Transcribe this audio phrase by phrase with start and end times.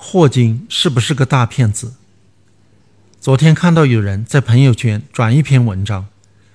[0.00, 1.94] 霍金是不是个大骗子？
[3.20, 6.06] 昨天看到有人在朋友圈转一篇文章，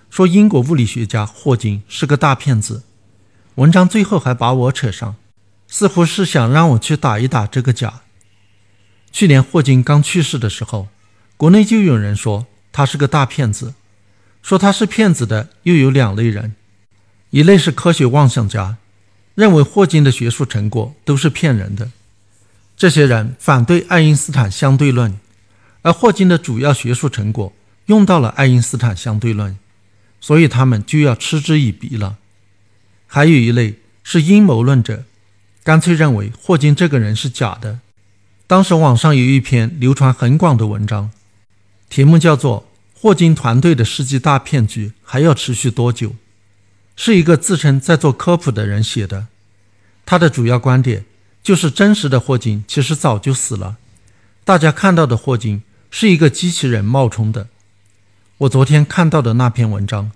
[0.09, 2.83] 说英国物理学家霍金是个大骗子。
[3.55, 5.17] 文章最后还把我扯上，
[5.67, 8.01] 似乎是想让我去打一打这个假。
[9.11, 10.87] 去年霍金刚去世的时候，
[11.35, 13.73] 国内就有人说他是个大骗子。
[14.41, 16.55] 说他是骗子的又有两类人，
[17.31, 18.77] 一类是科学妄想家，
[19.35, 21.91] 认为霍金的学术成果都是骗人的。
[22.75, 25.17] 这些人反对爱因斯坦相对论，
[25.83, 27.53] 而霍金的主要学术成果
[27.85, 29.57] 用到了爱因斯坦相对论，
[30.19, 32.17] 所以他们就要嗤之以鼻了。
[33.07, 35.03] 还有一类是阴谋论者，
[35.63, 37.79] 干脆认为霍金这个人是假的。
[38.47, 41.11] 当时网上有一篇流传很广的文章，
[41.89, 42.67] 题目叫做
[42.99, 46.09] 《霍金团队的世纪大骗局还要持续多久》，
[46.95, 49.27] 是一个自称在做科普的人写的。
[50.05, 51.05] 他的主要观点。
[51.43, 53.75] 就是真实的霍金其实早就死了，
[54.45, 55.61] 大家看到的霍金
[55.91, 57.49] 是一个机器人冒充的。
[58.39, 60.11] 我昨天看到的那篇文章，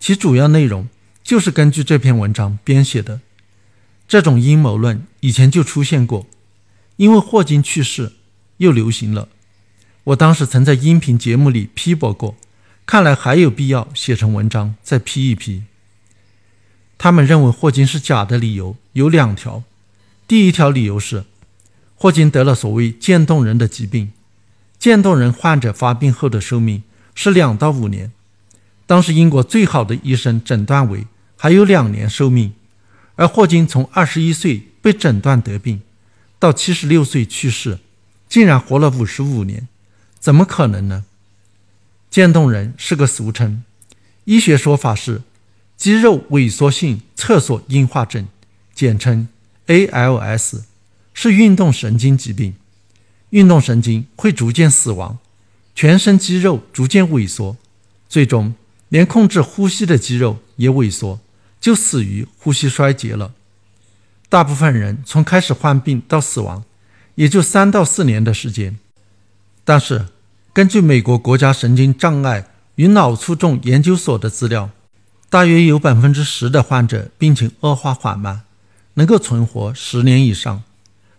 [0.00, 0.88] 其主要内容
[1.22, 3.20] 就是根据这篇文章编写的。
[4.08, 6.26] 这种阴谋论以前就出现过，
[6.96, 8.12] 因为霍金去世
[8.56, 9.28] 又流行了。
[10.04, 12.36] 我当时曾在音频节目里批驳过，
[12.84, 15.62] 看来还有必要写成文章再批一批。
[16.98, 19.62] 他们认为霍金是假的理由有两条。
[20.32, 21.24] 第一条理由是，
[21.94, 24.12] 霍金得了所谓渐冻人的疾病，
[24.78, 26.82] 渐冻人患者发病后的寿命
[27.14, 28.10] 是两到五年。
[28.86, 32.54] 当时英国最好的医生诊断为还有两年寿命，
[33.16, 35.82] 而霍金从二十一岁被诊断得病，
[36.38, 37.78] 到七十六岁去世，
[38.26, 39.68] 竟然活了五十五年，
[40.18, 41.04] 怎么可能呢？
[42.08, 43.62] 渐冻人是个俗称，
[44.24, 45.20] 医学说法是
[45.76, 48.26] 肌肉萎缩性侧索硬化症，
[48.74, 49.28] 简称。
[49.66, 50.62] ALS
[51.14, 52.54] 是运动神经疾病，
[53.30, 55.18] 运动神经会逐渐死亡，
[55.74, 57.56] 全身肌肉逐渐萎缩，
[58.08, 58.54] 最终
[58.88, 61.20] 连控制呼吸的肌肉也萎缩，
[61.60, 63.32] 就死于呼吸衰竭了。
[64.28, 66.64] 大部分人从开始患病到死亡，
[67.14, 68.78] 也就三到四年的时间。
[69.64, 70.06] 但是，
[70.52, 74.70] 根据美国国家神经障碍与脑卒中研究所的资料，
[75.30, 78.42] 大约有百分之十的患者病情恶化缓慢。
[78.94, 80.62] 能够存活十年以上，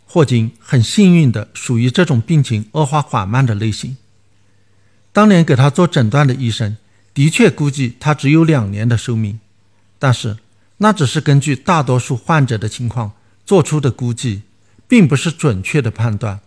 [0.06, 3.98] 霍金很幸运的属于这种病情恶化缓慢的类型。
[5.12, 6.78] 当年给他做诊断的医生
[7.14, 9.40] 的确估计他只有两年的寿命，
[9.98, 10.38] 但是
[10.78, 13.14] 那只是根据大多数患者的情况
[13.46, 14.42] 做出的估计，
[14.88, 16.40] 并不是准确的判断，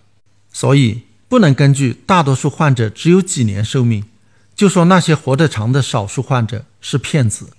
[0.53, 4.05] 所以不能根据大多数患者只有几年寿命，
[4.55, 7.51] 就说那些活得长的少数患者是骗子。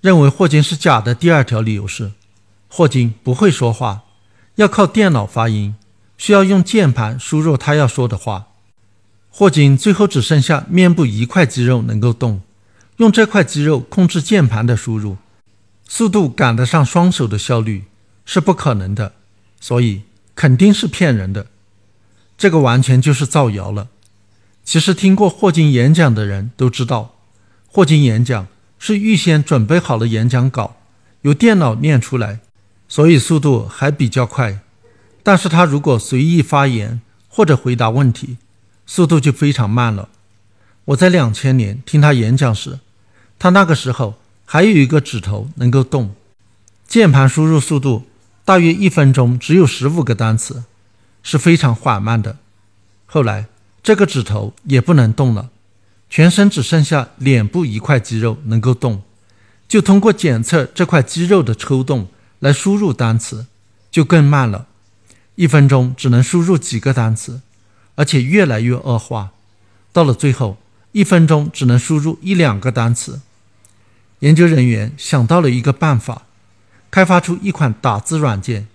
[0.00, 2.12] 认为霍金是假的第二条理由是。
[2.72, 4.04] 霍金不会说话，
[4.54, 5.74] 要靠电脑发音，
[6.16, 8.46] 需要用键盘输入他要说的话。
[9.28, 12.42] 霍金最后只剩下面部一块肌肉能够动，
[12.98, 15.16] 用这块肌肉控制键盘的输入，
[15.88, 17.86] 速度赶得上双手的效率
[18.24, 19.14] 是不可能的，
[19.60, 20.02] 所以
[20.36, 21.48] 肯定是骗人的。
[22.38, 23.88] 这个完全就是造谣了。
[24.62, 27.16] 其实听过霍金演讲的人都知道，
[27.66, 28.46] 霍金演讲
[28.78, 30.76] 是预先准备好了演讲稿，
[31.22, 32.38] 由电脑念出来。
[32.90, 34.58] 所以速度还比较快，
[35.22, 38.36] 但是他如果随意发言或者回答问题，
[38.84, 40.08] 速度就非常慢了。
[40.86, 42.80] 我在两千年听他演讲时，
[43.38, 46.16] 他那个时候还有一个指头能够动，
[46.88, 48.06] 键盘输入速度
[48.44, 50.64] 大约一分钟只有十五个单词，
[51.22, 52.38] 是非常缓慢的。
[53.06, 53.46] 后来
[53.84, 55.50] 这个指头也不能动了，
[56.08, 59.04] 全身只剩下脸部一块肌肉能够动，
[59.68, 62.08] 就通过检测这块肌肉的抽动。
[62.40, 63.46] 来输入单词
[63.90, 64.66] 就更慢了，
[65.36, 67.40] 一分钟只能输入几个单词，
[67.94, 69.30] 而且越来越恶化，
[69.92, 70.58] 到了最后
[70.92, 73.20] 一分钟只能输入一两个单词。
[74.20, 76.22] 研究人员想到了一个办法，
[76.90, 78.68] 开发出一款打字软件，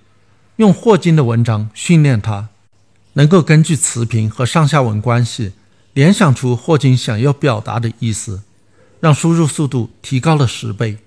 [0.55, 2.49] 用霍金的文章训练它，
[3.13, 5.53] 能够根据词频和上下文关系
[5.93, 8.43] 联想出霍金想要表达的意思，
[8.99, 10.97] 让输入速度提高了十倍。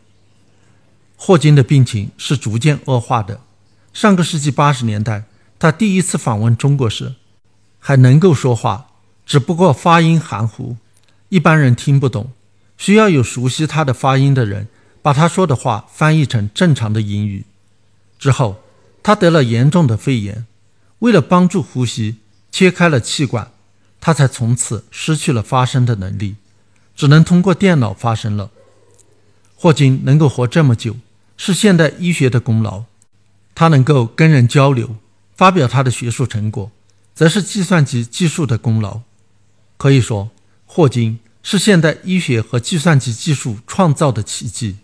[1.20, 3.40] 霍金的病情是逐渐恶化的。
[3.92, 5.24] 上个世纪八十年代，
[5.58, 7.16] 他第一次访问中国时，
[7.80, 8.86] 还能够说话，
[9.26, 10.76] 只不过发音含糊，
[11.28, 12.30] 一般人听不懂，
[12.76, 14.68] 需要有熟悉他的发音的人
[15.02, 17.44] 把他说的话翻译成正常的英语。
[18.16, 18.62] 之后，
[19.02, 20.46] 他得了严重的肺炎，
[21.00, 22.18] 为了帮助呼吸，
[22.52, 23.50] 切开了气管，
[24.00, 26.36] 他才从此失去了发声的能力，
[26.94, 28.50] 只能通过电脑发声了。
[29.56, 30.94] 霍金能够活这么久。
[31.38, 32.84] 是现代医学的功劳，
[33.54, 34.96] 他能够跟人交流，
[35.34, 36.70] 发表他的学术成果，
[37.14, 39.00] 则是计算机技术的功劳。
[39.78, 40.30] 可以说，
[40.66, 44.76] 霍金是现代医学和计算机技术创造的奇迹。